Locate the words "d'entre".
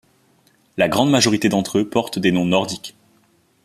1.47-1.77